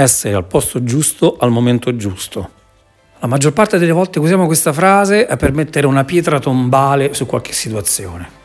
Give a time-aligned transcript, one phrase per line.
[0.00, 2.50] essere al posto giusto al momento giusto.
[3.18, 7.52] La maggior parte delle volte usiamo questa frase per mettere una pietra tombale su qualche
[7.52, 8.36] situazione.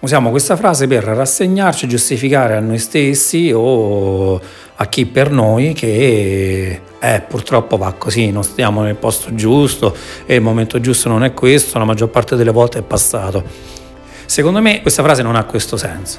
[0.00, 4.38] Usiamo questa frase per rassegnarci, giustificare a noi stessi o
[4.74, 9.96] a chi per noi che eh, purtroppo va così, non stiamo nel posto giusto
[10.26, 13.42] e il momento giusto non è questo, la maggior parte delle volte è passato.
[14.26, 16.18] Secondo me questa frase non ha questo senso.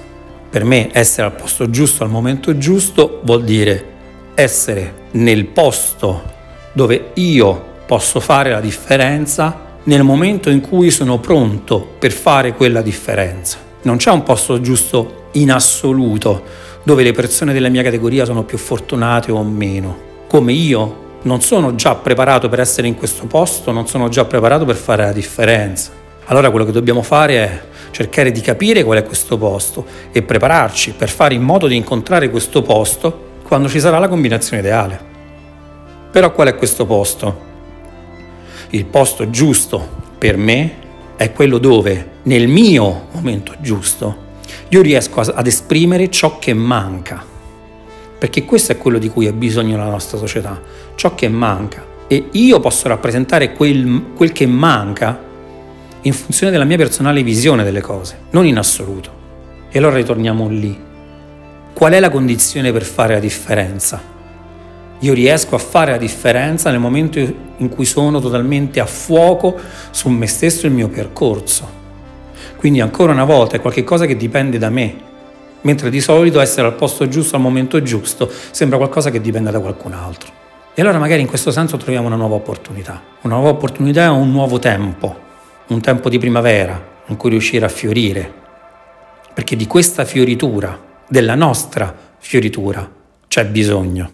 [0.49, 3.92] Per me essere al posto giusto al momento giusto vuol dire
[4.35, 6.31] essere nel posto
[6.73, 12.81] dove io posso fare la differenza nel momento in cui sono pronto per fare quella
[12.81, 13.57] differenza.
[13.83, 16.43] Non c'è un posto giusto in assoluto
[16.83, 20.11] dove le persone della mia categoria sono più fortunate o meno.
[20.27, 24.65] Come io non sono già preparato per essere in questo posto, non sono già preparato
[24.65, 25.91] per fare la differenza.
[26.25, 27.61] Allora quello che dobbiamo fare è
[27.91, 32.29] cercare di capire qual è questo posto e prepararci per fare in modo di incontrare
[32.29, 34.99] questo posto quando ci sarà la combinazione ideale.
[36.09, 37.41] Però qual è questo posto?
[38.71, 40.73] Il posto giusto per me
[41.15, 44.31] è quello dove nel mio momento giusto
[44.69, 47.23] io riesco ad esprimere ciò che manca.
[48.17, 50.59] Perché questo è quello di cui ha bisogno la nostra società,
[50.95, 51.85] ciò che manca.
[52.07, 55.21] E io posso rappresentare quel, quel che manca
[56.01, 59.11] in funzione della mia personale visione delle cose, non in assoluto.
[59.69, 60.91] E allora ritorniamo lì.
[61.73, 64.11] Qual è la condizione per fare la differenza?
[65.03, 69.59] io riesco a fare la differenza nel momento in cui sono totalmente a fuoco
[69.91, 71.81] su me stesso e il mio percorso.
[72.55, 74.95] Quindi ancora una volta è qualcosa che dipende da me,
[75.61, 79.59] mentre di solito essere al posto giusto al momento giusto sembra qualcosa che dipende da
[79.59, 80.31] qualcun altro.
[80.73, 84.31] E allora magari in questo senso troviamo una nuova opportunità, una nuova opportunità è un
[84.31, 85.15] nuovo tempo,
[85.67, 88.33] un tempo di primavera in cui riuscire a fiorire,
[89.33, 92.89] perché di questa fioritura, della nostra fioritura,
[93.27, 94.09] c'è bisogno.